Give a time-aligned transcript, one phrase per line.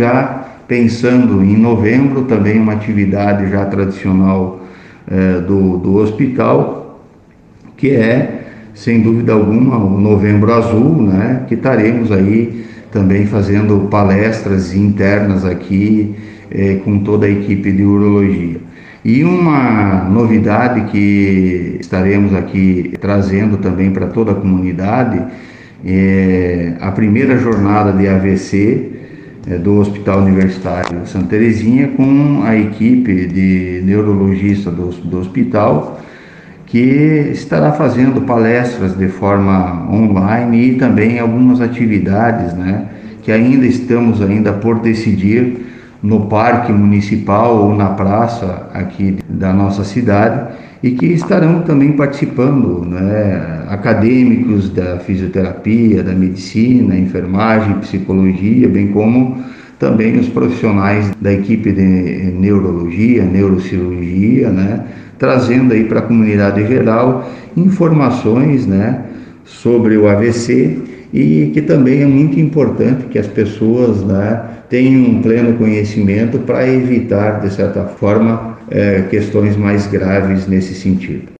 [0.00, 4.60] já pensando em novembro também uma atividade já tradicional
[5.06, 7.00] é, do, do hospital,
[7.76, 8.44] que é,
[8.74, 16.14] sem dúvida alguma, o Novembro Azul, né, que estaremos aí também fazendo palestras internas aqui
[16.50, 18.58] é, com toda a equipe de urologia.
[19.04, 25.22] E uma novidade que estaremos aqui trazendo também para toda a comunidade
[25.84, 28.99] é a primeira jornada de AVC
[29.62, 36.00] do Hospital Universitário Santa Terezinha com a equipe de neurologista do, do hospital
[36.66, 42.86] que estará fazendo palestras de forma online e também algumas atividades, né,
[43.22, 45.69] que ainda estamos ainda por decidir
[46.02, 52.86] no parque municipal ou na praça aqui da nossa cidade e que estarão também participando,
[52.86, 59.44] né, acadêmicos da fisioterapia, da medicina, enfermagem, psicologia, bem como
[59.78, 64.86] também os profissionais da equipe de neurologia, neurocirurgia, né,
[65.18, 69.00] trazendo aí para a comunidade geral informações, né,
[69.44, 70.78] sobre o AVC
[71.12, 76.66] e que também é muito importante que as pessoas, né, tenham um pleno conhecimento para
[76.68, 81.32] evitar, de certa forma, é, questões mais graves nesse sentido.